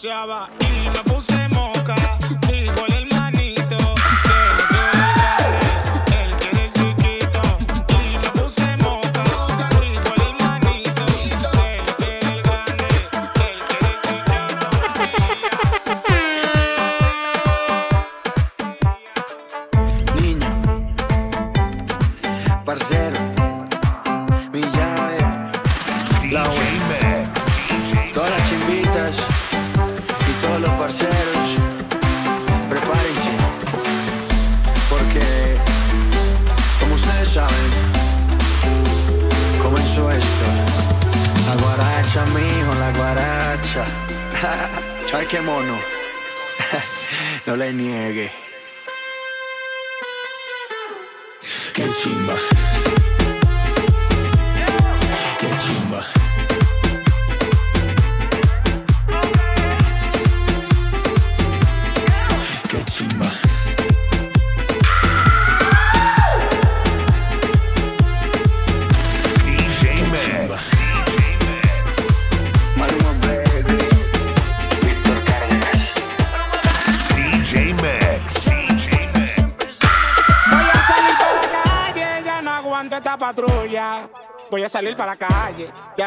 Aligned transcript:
paseaba 0.00 0.39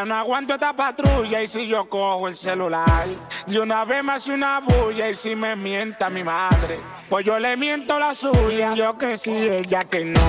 No 0.05 0.15
aguanto 0.15 0.53
esta 0.53 0.73
patrulla 0.73 1.41
y 1.41 1.47
si 1.47 1.65
yo 1.65 1.87
cojo 1.87 2.27
el 2.27 2.35
celular. 2.35 3.07
De 3.47 3.59
una 3.59 3.85
vez 3.85 4.03
me 4.03 4.11
hace 4.11 4.33
una 4.33 4.59
bulla 4.59 5.09
y 5.09 5.15
si 5.15 5.33
me 5.33 5.55
mienta 5.55 6.09
mi 6.09 6.23
madre. 6.23 6.77
Pues 7.09 7.25
yo 7.25 7.39
le 7.39 7.55
miento 7.55 7.97
la 7.97 8.13
suya. 8.13 8.73
Yo 8.73 8.97
que 8.97 9.17
sí, 9.17 9.47
ella 9.47 9.85
que 9.85 10.03
no. 10.03 10.19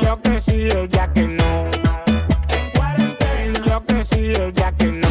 Yo 0.00 0.20
que 0.20 0.40
sí, 0.40 0.68
ella 0.68 1.12
que 1.12 1.28
no. 1.28 1.70
En 2.48 2.70
cuarentena. 2.74 3.60
Yo 3.64 3.86
que 3.86 4.04
sí, 4.04 4.32
ella 4.32 4.72
que 4.72 4.86
no. 4.86 5.01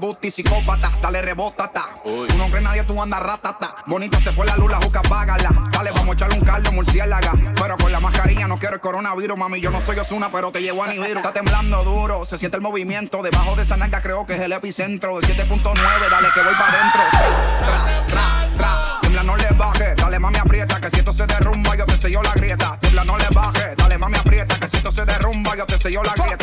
Booty. 0.00 0.30
Psicópata, 0.30 0.92
dale 1.00 1.22
rebótata. 1.22 2.00
Tú 2.02 2.38
no 2.38 2.48
crees 2.48 2.64
nadie, 2.64 2.82
tú 2.84 3.00
andas 3.00 3.22
ratata. 3.22 3.76
Bonita 3.86 4.18
se 4.20 4.32
fue 4.32 4.46
la 4.46 4.56
luz, 4.56 4.70
la 4.70 4.78
juca, 4.78 5.02
págala. 5.02 5.50
Dale, 5.70 5.90
vamos 5.92 6.10
a 6.10 6.12
echarle 6.14 6.38
un 6.38 6.44
caldo, 6.44 6.72
murciélaga. 6.72 7.32
Pero 7.54 7.76
con 7.76 7.92
la 7.92 8.00
mascarilla 8.00 8.48
no 8.48 8.58
quiero 8.58 8.74
el 8.74 8.80
coronavirus, 8.80 9.38
mami. 9.38 9.60
Yo 9.60 9.70
no 9.70 9.80
soy 9.80 9.98
Osuna, 9.98 10.32
pero 10.32 10.50
te 10.50 10.62
llevo 10.62 10.82
a 10.82 10.88
Nibiru. 10.88 11.18
Está 11.18 11.32
temblando 11.32 11.84
duro, 11.84 12.24
se 12.24 12.38
siente 12.38 12.56
el 12.56 12.62
movimiento. 12.62 13.22
Debajo 13.22 13.54
de 13.54 13.62
esa 13.62 13.76
nalga 13.76 14.00
creo 14.00 14.26
que 14.26 14.34
es 14.34 14.40
el 14.40 14.52
epicentro. 14.52 15.20
De 15.20 15.26
7.9, 15.26 15.74
dale 16.10 16.28
que 16.34 16.42
voy 16.42 16.54
para 16.54 16.72
adentro. 16.72 17.02
Tra, 17.60 18.06
tra, 18.06 18.48
tra. 18.56 18.98
Tiembla, 19.00 19.22
no 19.22 19.36
le 19.36 19.50
baje. 19.56 19.94
Dale, 19.96 20.18
mami, 20.18 20.38
aprieta. 20.38 20.80
Que 20.80 20.90
si 20.90 20.98
esto 20.98 21.12
se 21.12 21.26
derrumba, 21.26 21.76
yo 21.76 21.84
te 21.86 21.96
sello 21.96 22.22
la 22.22 22.32
grieta. 22.32 22.78
Tiembla, 22.80 23.04
no 23.04 23.18
le 23.18 23.26
baje. 23.32 23.74
Dale, 23.76 23.98
mami, 23.98 24.16
aprieta. 24.16 24.58
Que 24.58 24.68
si 24.68 24.76
esto 24.76 24.90
se 24.90 25.04
derrumba, 25.04 25.56
yo 25.56 25.66
te 25.66 25.78
sello 25.78 26.02
la 26.02 26.14
grieta. 26.14 26.39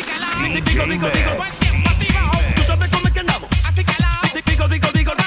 Es 0.00 0.06
que 0.06 0.12
andamos? 0.12 0.32
Así 0.42 0.62
calao, 0.62 0.72
Digo, 0.72 0.86
digo, 0.86 1.08
digo. 1.10 1.30
todo 1.32 1.44
el 1.44 1.52
tiempo 1.58 1.90
activado. 1.90 2.30
¿Tú 2.56 2.62
sabes 2.64 2.90
cómo 2.90 3.06
es 3.06 3.12
que 3.12 3.20
andamos? 3.20 3.48
Así 3.64 3.84
calao, 3.84 4.20
Digo, 4.46 4.68
digo, 4.68 4.88
digo. 4.92 5.12
ranqueao, 5.12 5.14
ranqueao. 5.14 5.21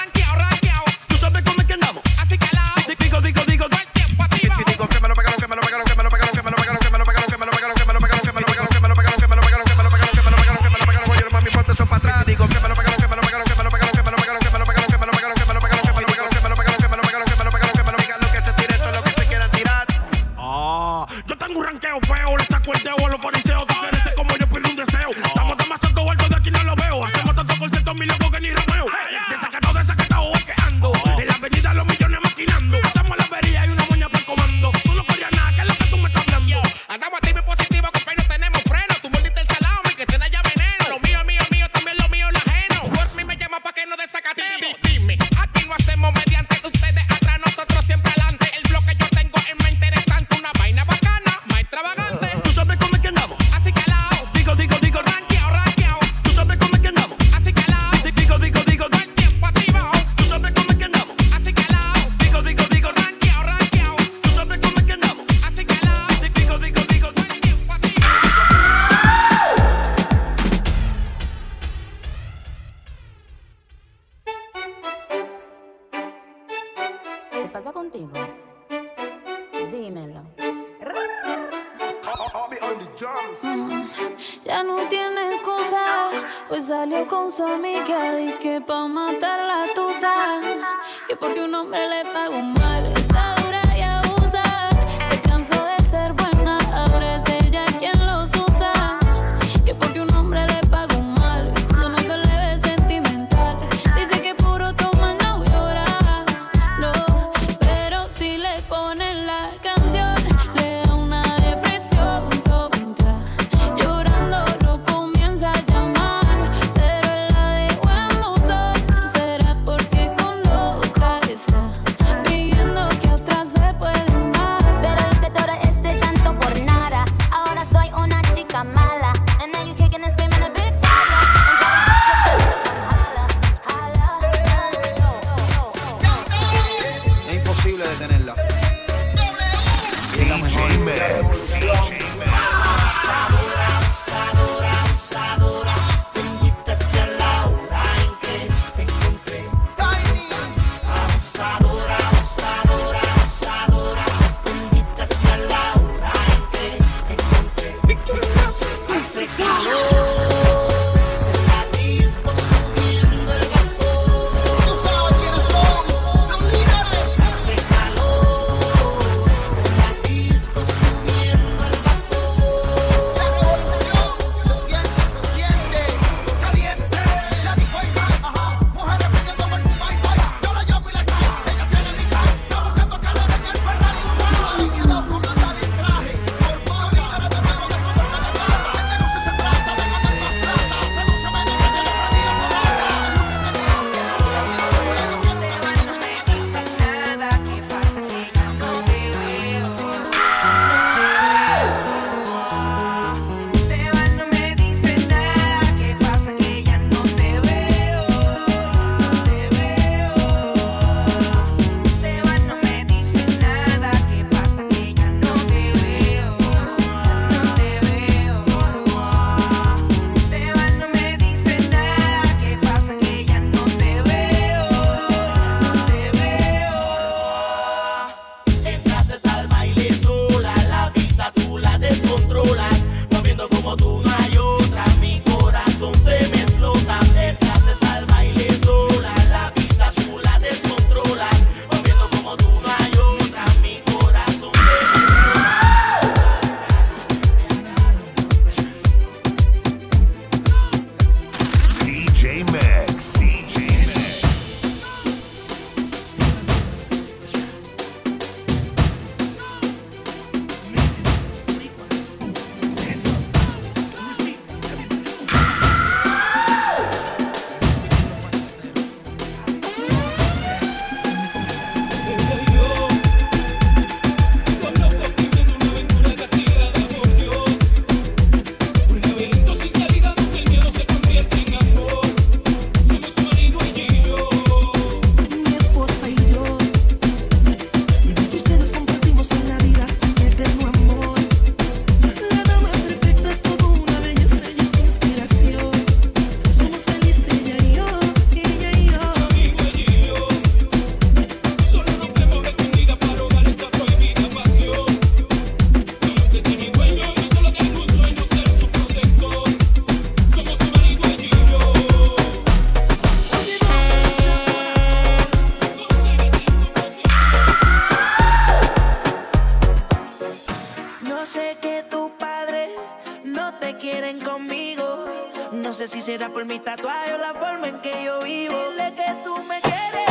quieren 323.86 324.20
conmigo. 324.20 325.06
No 325.52 325.72
sé 325.72 325.88
si 325.88 326.02
será 326.02 326.30
por 326.30 326.44
mi 326.46 326.58
tatuaje 326.58 327.14
o 327.14 327.20
la 327.20 327.36
forma 327.36 327.68
en 327.68 327.80
que 327.82 328.04
yo 328.04 328.20
vivo. 328.22 328.56
Dile 328.72 328.92
que 328.96 329.14
tú 329.24 329.36
me 329.44 329.62
quieres. 329.62 330.10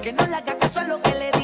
Que 0.00 0.12
no 0.14 0.26
le 0.26 0.36
haga 0.36 0.56
caso 0.56 0.80
a 0.80 0.84
lo 0.84 1.02
que 1.02 1.14
le 1.14 1.35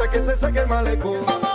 hasta 0.00 0.10
que 0.10 0.20
se 0.24 0.34
saque 0.34 0.60
el 0.60 0.66
malecón. 0.66 1.49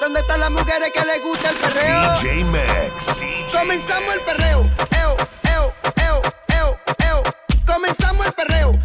¿Dónde 0.00 0.20
están 0.20 0.40
las 0.40 0.50
mujeres 0.50 0.90
que 0.92 1.04
les 1.04 1.22
gusta 1.22 1.50
el 1.50 1.56
perreo? 1.56 2.14
DJ 2.20 2.44
Max. 2.44 3.22
Comenzamos 3.52 4.14
el 4.14 4.20
perreo. 4.20 4.70
Eo, 5.00 5.16
eo, 5.52 6.22
eo, 6.48 6.78
eo. 7.06 7.22
Comenzamos 7.66 8.26
el 8.26 8.32
perreo. 8.32 8.78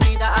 need 0.00 0.20
a 0.20 0.37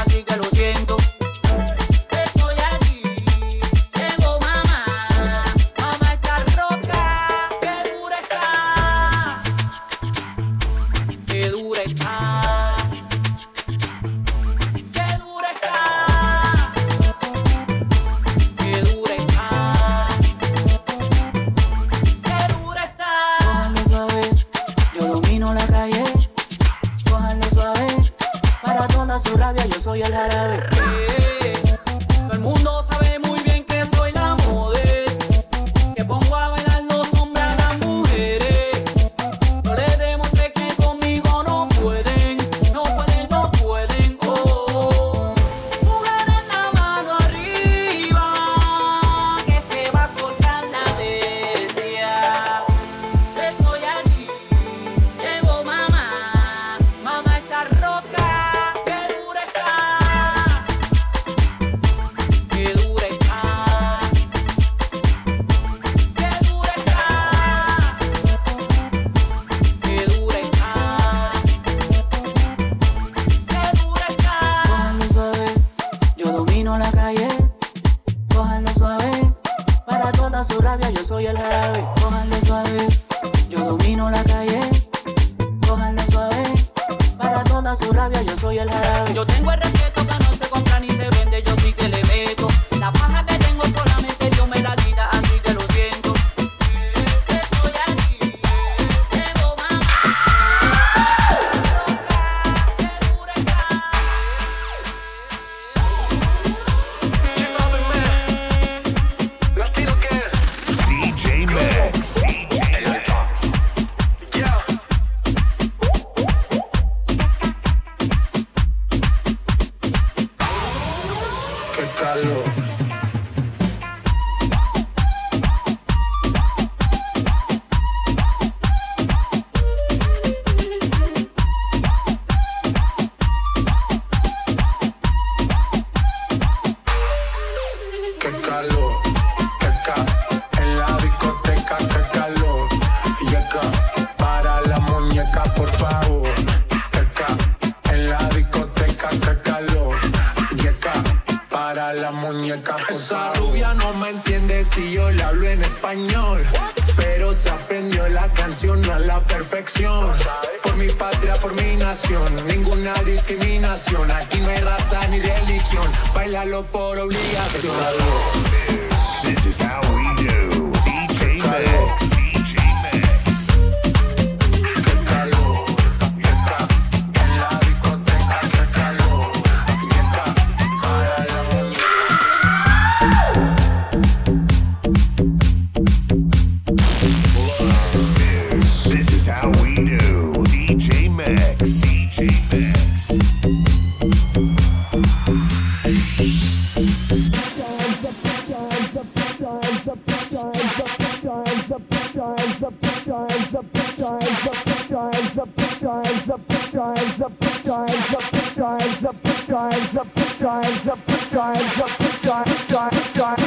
Put 213.18 213.40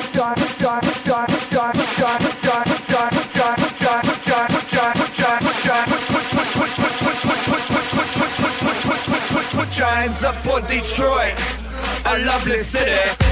your 9.77 9.87
hands 9.87 10.23
up 10.25 10.35
for 10.35 10.59
Detroit, 10.67 11.39
a 12.05 12.19
lovely 12.25 12.57
city. 12.57 13.30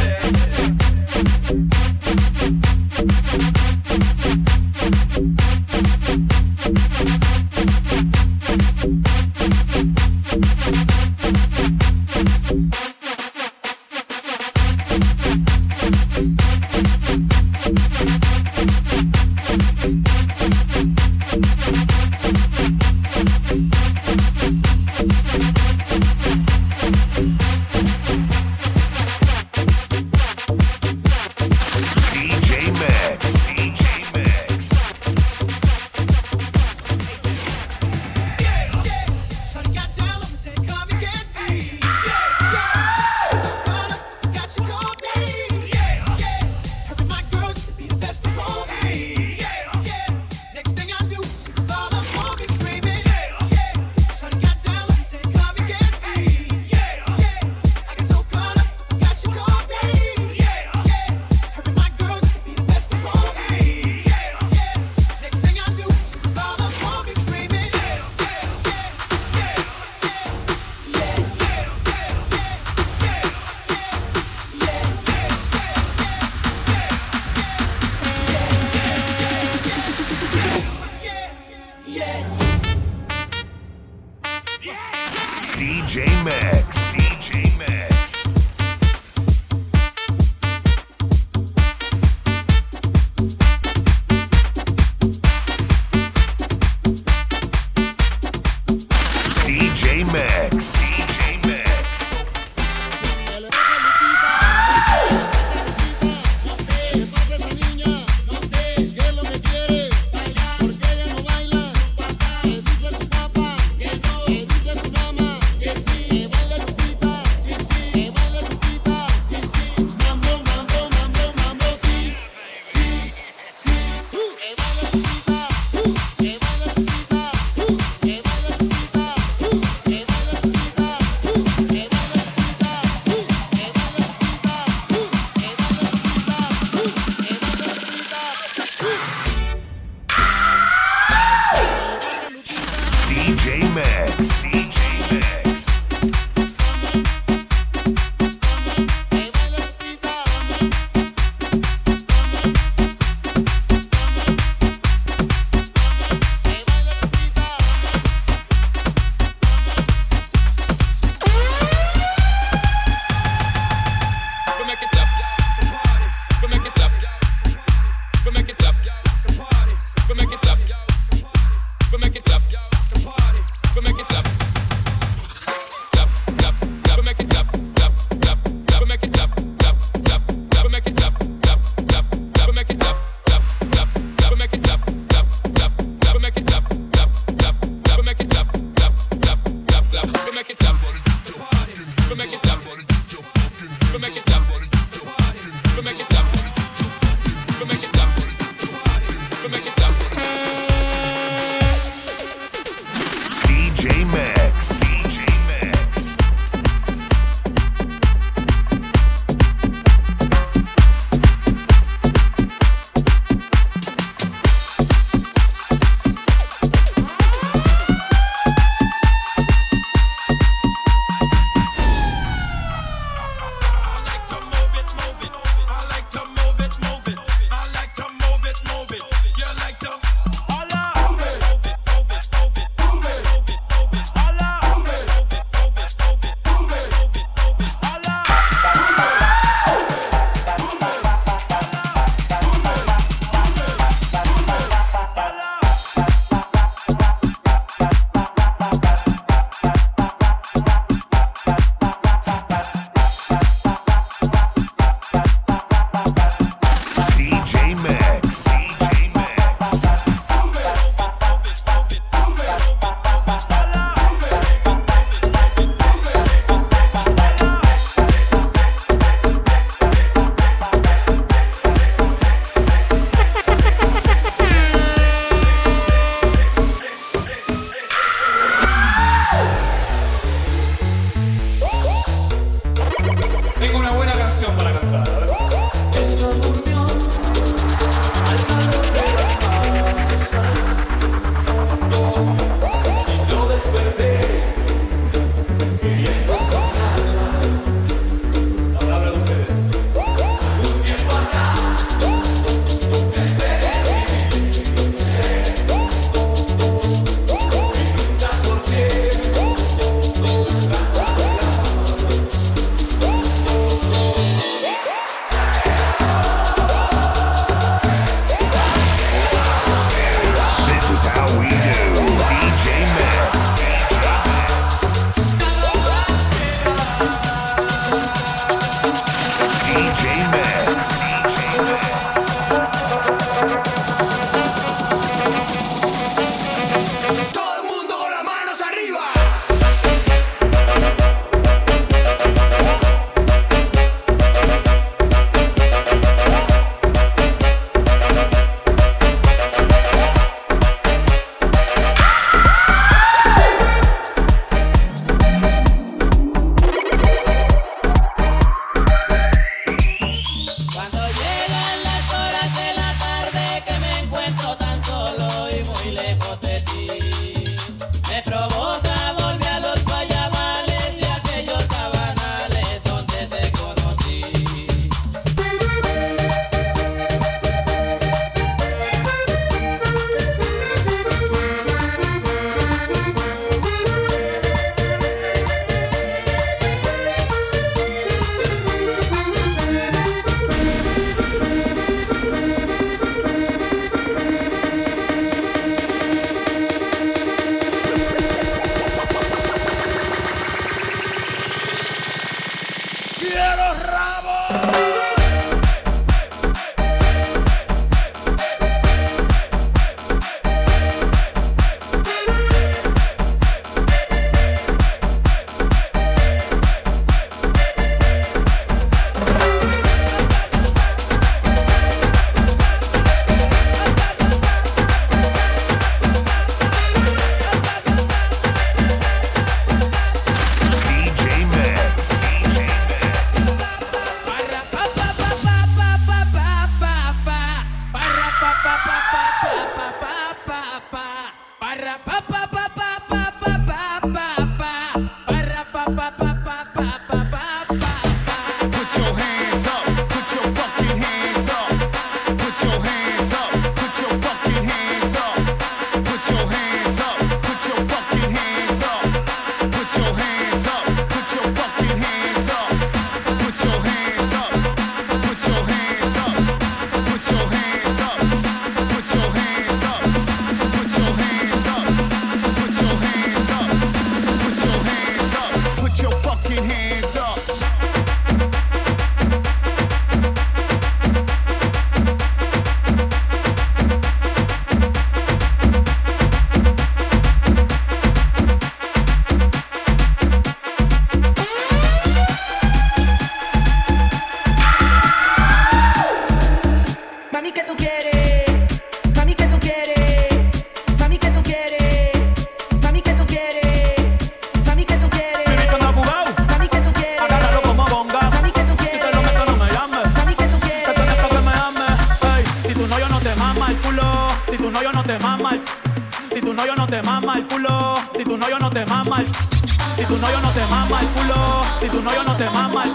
mama 520.79 521.01
el 521.01 521.07
culo, 521.07 521.61
si 521.81 521.89
tu 521.89 522.01
novio 522.01 522.23
no 522.23 522.35
te 522.37 522.49
mama 522.49 522.83
el, 522.85 522.93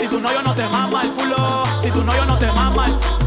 si 0.00 0.08
tu 0.08 0.20
novio 0.20 0.42
no 0.42 0.54
te 0.54 0.68
mama 0.68 1.02
el 1.02 1.12
culo, 1.12 1.62
si 1.82 1.90
tu 1.90 2.02
novio 2.02 2.24
no 2.26 2.38
te 2.38 2.46
mama 2.52 2.86
el 2.86 2.92
Culo. 2.92 3.23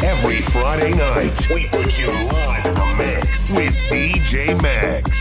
Every 0.00 0.40
Friday 0.40 0.94
night, 0.94 1.46
we 1.50 1.66
put 1.66 1.98
you 2.00 2.06
live 2.06 2.64
in 2.64 2.74
the 2.74 2.94
mix 2.96 3.52
with 3.52 3.74
DJ 3.90 4.60
Max. 4.62 5.11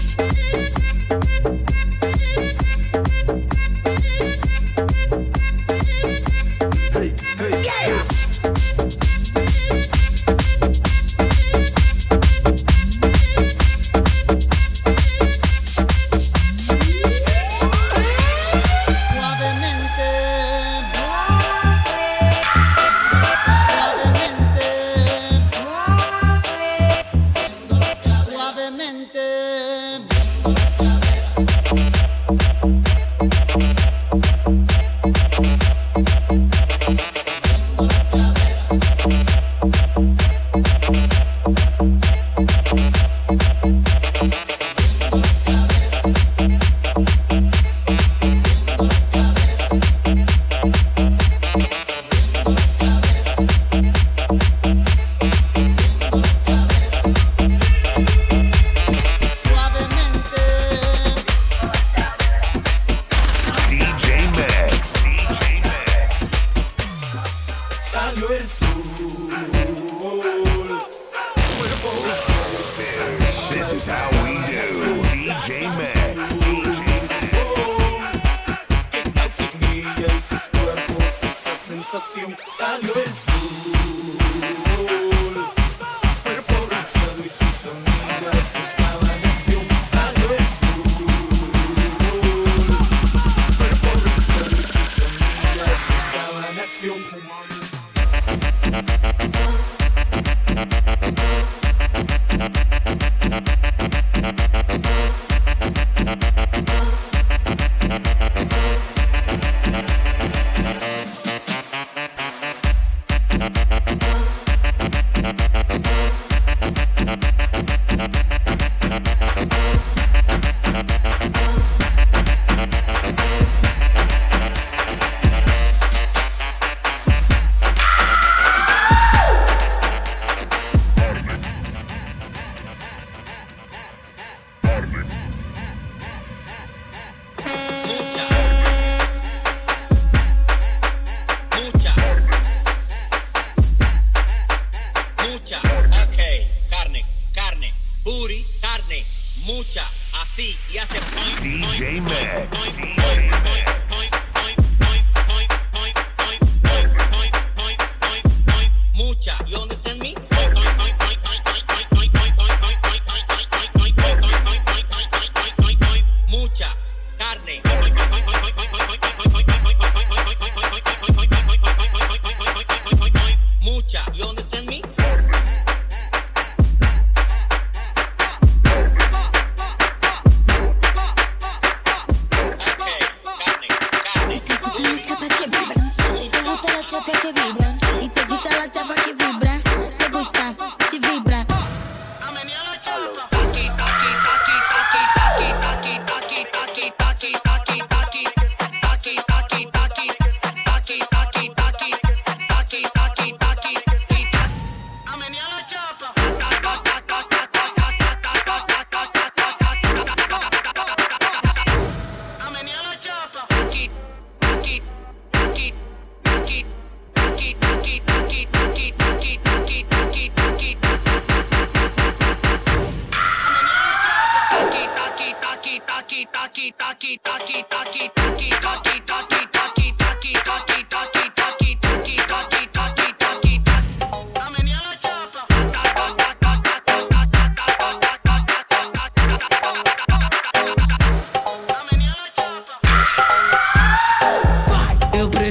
love. 30.44 31.01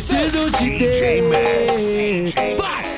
Preciso 0.01 0.51
te 0.53 0.79
ter. 0.79 1.23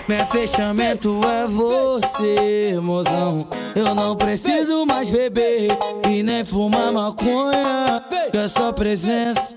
Meu 0.06 0.24
fechamento 0.26 1.20
é 1.26 1.46
você, 1.48 2.78
mozão. 2.80 3.48
Eu 3.74 3.92
não 3.92 4.14
preciso 4.14 4.86
mais 4.86 5.10
beber 5.10 5.68
e 6.08 6.22
nem 6.22 6.44
fumar 6.44 6.92
maconha. 6.92 8.04
Que 8.30 8.38
a 8.38 8.48
sua 8.48 8.72
presença 8.72 9.56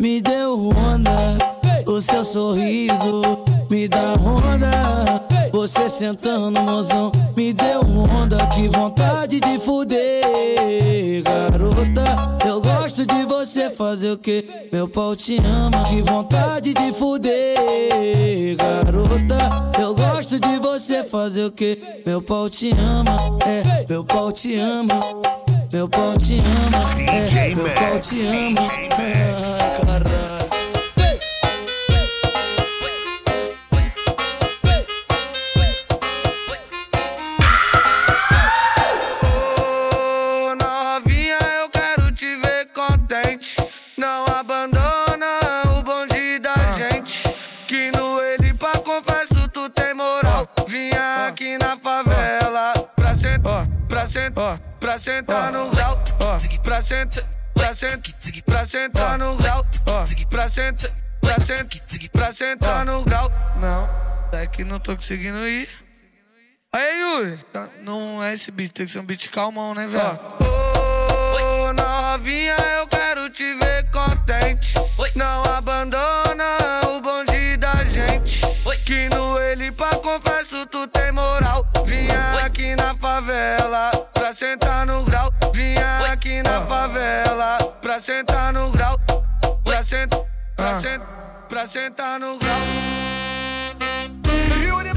me 0.00 0.22
deu 0.22 0.70
onda. 0.70 1.36
O 1.86 2.00
seu 2.00 2.24
sorriso 2.24 3.20
me 3.70 3.86
dá 3.86 4.14
onda. 4.14 5.17
Você 5.68 5.90
sentando, 5.90 6.62
mozão, 6.62 7.12
me 7.36 7.52
deu 7.52 7.80
onda. 7.80 8.38
Que 8.54 8.68
vontade 8.68 9.38
de 9.38 9.58
fuder, 9.58 11.22
garota. 11.22 12.48
Eu 12.48 12.58
gosto 12.58 13.04
de 13.04 13.24
você 13.26 13.68
fazer 13.68 14.12
o 14.12 14.16
que? 14.16 14.48
Meu 14.72 14.88
pau 14.88 15.14
te 15.14 15.36
ama. 15.36 15.84
Que 15.84 16.00
vontade 16.00 16.72
de 16.72 16.90
fuder, 16.90 18.56
garota. 18.56 19.70
Eu 19.78 19.94
gosto 19.94 20.40
de 20.40 20.58
você 20.58 21.04
fazer 21.04 21.44
o 21.44 21.52
que? 21.52 21.78
Meu 22.06 22.22
pau 22.22 22.48
te 22.48 22.70
ama. 22.70 23.38
É, 23.46 23.84
meu 23.86 24.02
pau 24.02 24.32
te 24.32 24.56
ama. 24.56 25.00
Meu 25.70 25.86
pau 25.86 26.16
te 26.16 26.38
ama. 26.38 27.12
É, 27.12 27.54
meu 27.54 27.68
pau 27.74 28.00
te 28.00 28.26
ama. 28.26 28.60
Ah, 28.96 29.84
caralho. 29.84 30.37
Sentar, 54.08 54.58
pra 54.80 54.98
sentar, 54.98 55.52
no 55.52 55.70
grau. 55.70 56.02
Pra 56.62 56.80
sentar, 56.80 57.24
pra 57.54 57.74
sentar, 57.74 58.42
pra 58.44 58.64
sentar 58.64 59.18
no 59.18 59.36
grau. 59.36 59.64
Pra 59.84 60.48
sentar, 60.48 60.90
pra 61.20 61.38
sentar, 61.40 62.10
pra 62.12 62.32
sentar 62.32 62.84
no 62.86 63.04
grau. 63.04 63.30
Não, 63.60 63.88
é 64.32 64.46
que 64.46 64.64
não 64.64 64.78
tô 64.78 64.94
conseguindo 64.96 65.46
ir. 65.46 65.68
Aí, 66.74 67.00
Yuri, 67.00 67.38
tá- 67.52 67.68
não 67.82 68.22
é 68.22 68.34
esse 68.34 68.50
beat, 68.50 68.72
tem 68.72 68.84
que 68.86 68.92
ser 68.92 68.98
um 68.98 69.04
beat 69.04 69.28
calmão, 69.30 69.74
né, 69.74 69.86
velho? 69.86 70.20
Ô, 70.40 71.72
novinha, 71.72 72.56
eu 72.78 72.86
quero 72.86 73.30
te 73.30 73.54
ver 73.54 73.90
contente. 73.90 74.74
Não 75.14 75.42
abandona 75.44 76.44
o 76.86 77.00
bonde 77.00 77.56
da 77.56 77.74
gente. 77.84 78.40
Que 78.84 79.06
no 79.10 79.38
ele 79.38 79.70
pra 79.70 79.90
confesso 79.96 80.64
tu 80.64 80.86
tem 80.88 81.12
moral. 81.12 81.66
Vinha 81.84 82.42
aqui 82.42 82.74
na 82.74 82.94
favela 82.94 83.90
pra 84.28 84.34
sentar 84.34 84.86
no 84.86 85.04
grau. 85.04 85.32
Vinha 85.54 86.12
aqui 86.12 86.42
na 86.42 86.60
favela 86.66 87.56
pra 87.80 87.98
sentar 87.98 88.52
no 88.52 88.70
grau. 88.70 88.98
Pra 89.64 89.82
sentar, 89.82 90.20
pra 90.54 90.80
sentar, 90.80 91.46
pra 91.48 91.66
sentar 91.66 92.20
no 92.20 92.38
grau. 92.38 92.60
Yuri 94.62 94.90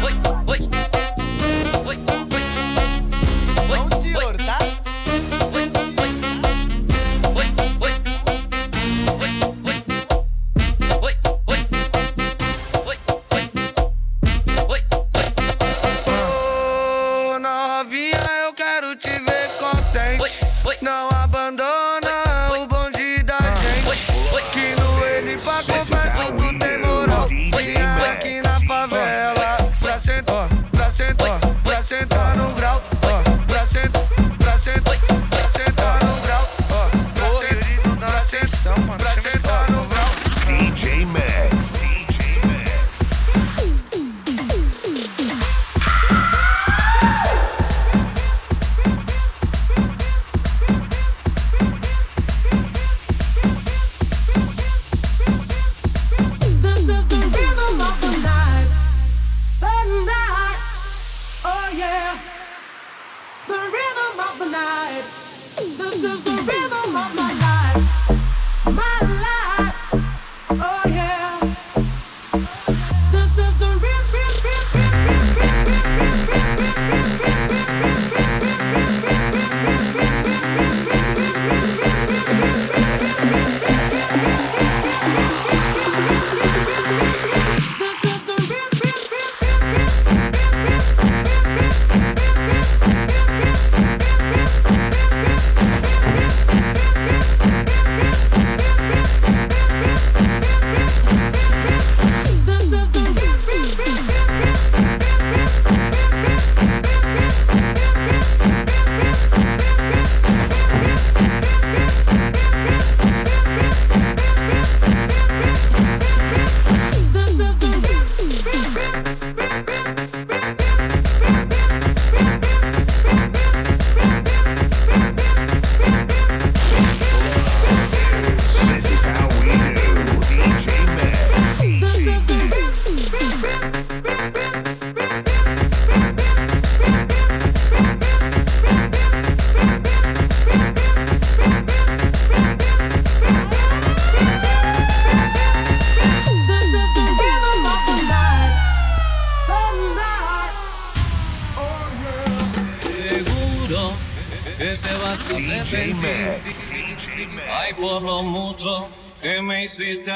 Vamos 0.00 0.35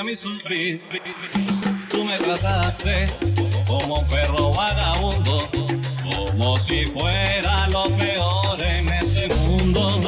a 0.00 0.16
sufrir. 0.16 0.80
Tú 1.90 2.04
me 2.04 2.16
trataste 2.16 3.06
como 3.66 3.98
un 3.98 4.06
perro 4.06 4.50
vagabundo, 4.50 5.46
como 6.10 6.56
si 6.56 6.86
fuera 6.86 7.68
lo 7.68 7.84
peor 7.96 8.62
en 8.62 8.88
este 8.94 9.28
mundo. 9.34 10.00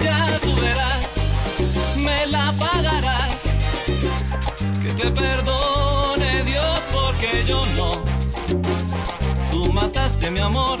Ya 0.00 0.38
tú 0.40 0.54
verás, 0.60 1.16
me 1.96 2.24
la 2.28 2.52
pagarás. 2.52 3.46
Que 4.80 4.92
te 4.92 5.10
perdone 5.10 6.44
Dios 6.44 6.80
porque 6.92 7.44
yo 7.48 7.66
no. 7.76 8.04
Tú 9.50 9.72
mataste 9.72 10.30
mi 10.30 10.38
amor 10.38 10.78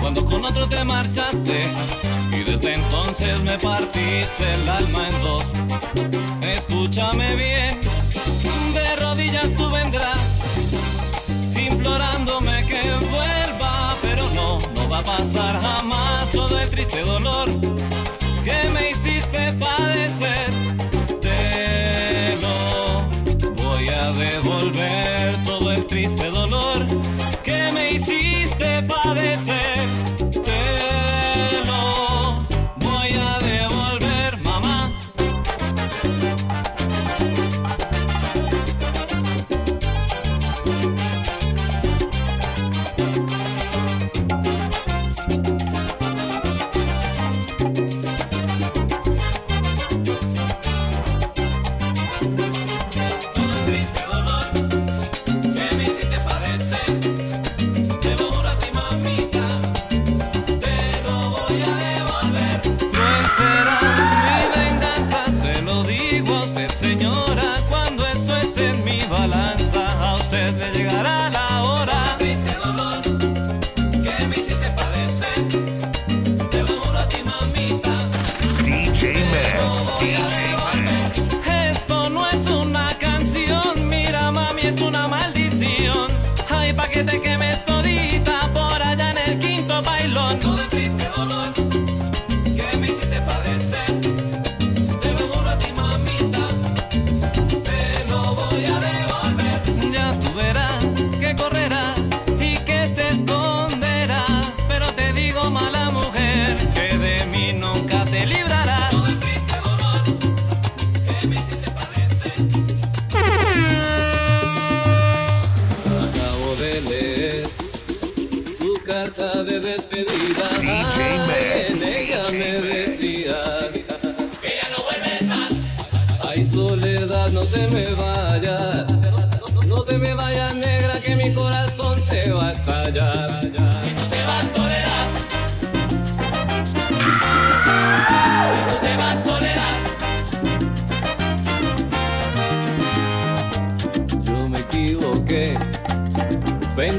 cuando 0.00 0.22
con 0.22 0.44
otro 0.44 0.68
te 0.68 0.84
marchaste 0.84 1.66
y 2.30 2.44
desde 2.44 2.74
entonces 2.74 3.40
me 3.40 3.58
partiste 3.58 4.52
el 4.52 4.68
alma 4.68 5.08
en 5.08 5.22
dos. 5.22 6.31
Escúchame 6.56 7.34
bien, 7.34 7.80
de 8.74 8.96
rodillas 8.96 9.54
tú 9.56 9.70
vendrás 9.70 10.42
implorándome 11.56 12.64
que 12.66 12.82
vuelva, 13.10 13.96
pero 14.02 14.28
no, 14.34 14.58
no 14.74 14.88
va 14.88 14.98
a 14.98 15.02
pasar 15.02 15.60
jamás 15.60 16.30
todo 16.30 16.58
el 16.60 16.68
triste 16.68 17.00
dolor 17.00 17.48
que 18.44 18.68
me 18.74 18.90
hiciste 18.90 19.52
padecer. 19.54 20.50
Te 21.22 22.36
lo 22.40 23.52
voy 23.54 23.88
a 23.88 24.12
devolver 24.12 25.36
todo 25.44 25.72
el 25.72 25.86
triste 25.86 26.26
dolor 26.26 26.31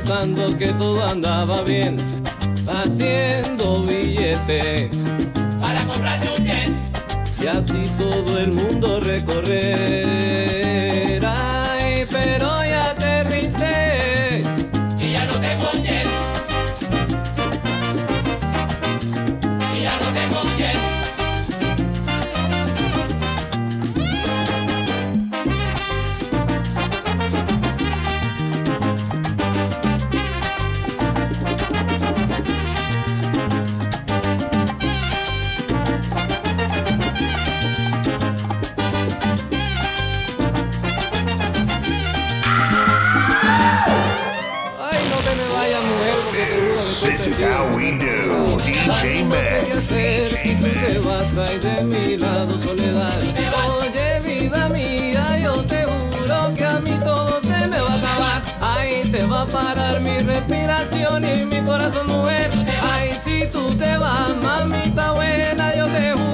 pensando 0.03 0.55
que 0.57 0.73
todo 0.73 1.03
andaba 1.05 1.61
bien, 1.61 1.97
haciendo 2.67 3.83
billete 3.83 4.89
para 5.61 5.83
comprarte 5.85 6.27
un 6.37 6.45
jet 6.45 6.73
y 7.41 7.47
así 7.47 7.83
todo 7.97 8.37
el 8.37 8.51
mundo 8.51 8.99
recorrer. 8.99 9.63
Ay, 11.25 12.05
pero 12.11 12.65
ya 12.65 12.72
is 47.33 47.43
how 47.43 47.75
we 47.75 47.97
do. 47.97 48.15
DJ 48.61 49.25
Max. 49.27 49.91
Lado, 52.21 52.59
soledad. 52.59 53.21
Oye, 53.79 54.19
vida 54.25 54.69
mía, 54.69 55.39
yo 55.39 55.63
te 55.63 55.83
juro 55.83 56.53
que 56.55 56.65
a 56.65 56.79
mí 56.79 56.97
todo 57.03 57.41
se 57.41 57.67
me 57.67 57.79
va 57.81 57.93
a 57.93 57.97
acabar. 57.97 58.41
Ay, 58.61 59.03
se 59.11 59.25
va 59.25 59.41
a 59.41 59.45
parar 59.45 59.99
mi 60.01 60.17
respiración 60.19 61.23
y 61.23 61.45
mi 61.45 61.61
corazón, 61.61 62.07
mujer. 62.07 62.49
Ay, 62.81 63.09
si 63.23 63.47
tú 63.47 63.73
te 63.75 63.97
vas, 63.97 64.35
mamita 64.41 65.11
buena, 65.11 65.75
yo 65.75 65.87
te 65.87 66.11
juro 66.11 66.32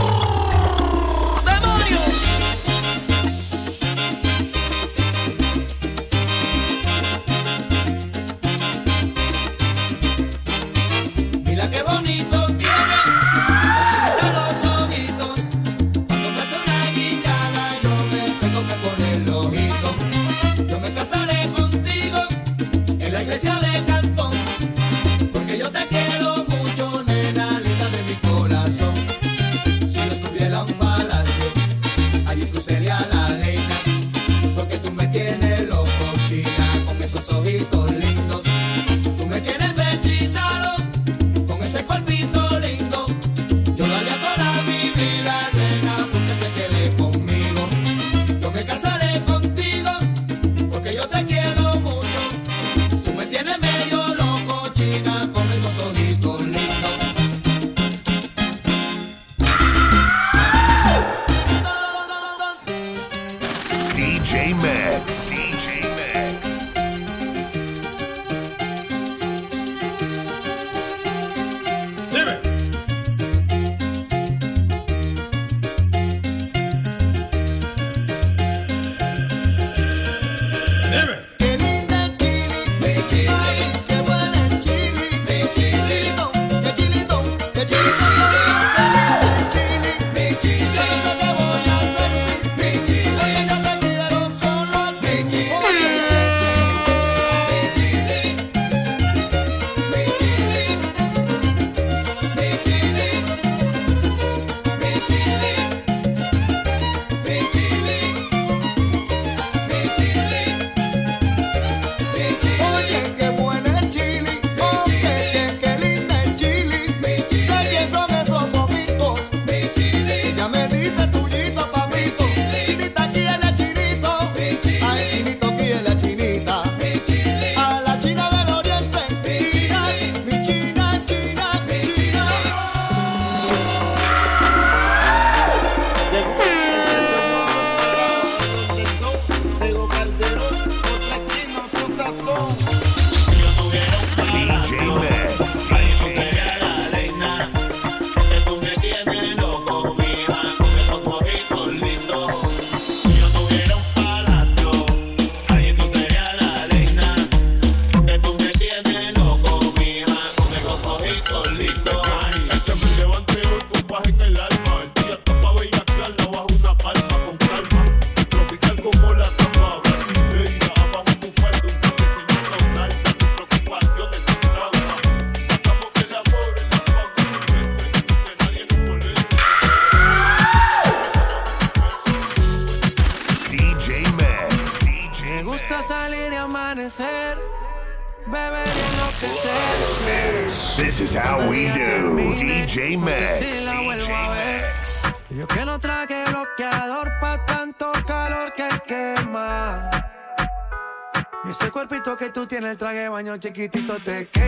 Tienes, 202.54 202.70
el 202.70 202.78
traje 202.78 202.98
de 202.98 203.08
baño 203.08 203.36
chiquitito 203.36 203.98
te 203.98 204.28
queda. 204.28 204.43